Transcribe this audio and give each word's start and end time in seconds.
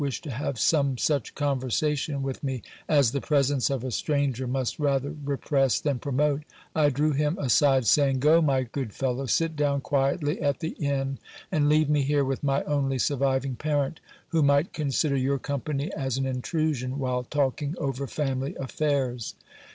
h 0.03 0.19
to 0.19 0.31
have 0.31 0.57
some 0.59 0.97
such 0.97 1.35
conversation 1.35 2.23
with 2.23 2.43
me, 2.43 2.63
as 2.89 3.11
the 3.11 3.21
presence 3.21 3.69
of 3.69 3.83
a 3.83 3.91
stranger 3.91 4.47
mist 4.47 4.79
rather 4.79 5.13
repress 5.23 5.79
than 5.79 5.99
promote, 5.99 6.41
I 6.73 6.89
drew 6.89 7.11
him 7.11 7.37
aside, 7.37 7.85
saying, 7.85 8.19
Go, 8.19 8.41
my 8.41 8.63
good 8.63 8.93
feliow, 8.93 9.29
sit 9.29 9.55
down 9.55 9.81
quietly 9.81 10.41
at 10.41 10.59
the 10.59 10.69
inn, 10.69 11.19
and 11.51 11.69
leave 11.69 11.87
me 11.87 12.01
here 12.01 12.25
with 12.25 12.41
my 12.43 12.63
only 12.63 12.97
surviving 12.97 13.55
pa:ent, 13.55 13.99
who 14.29 14.41
might 14.41 14.73
consider 14.73 15.15
your 15.15 15.37
company 15.37 15.93
as 15.93 16.17
an 16.17 16.25
intrusion, 16.25 16.97
while 16.97 17.21
talking 17.23 17.75
over 17.77 18.07
family 18.07 18.55
affairs. 18.55 19.35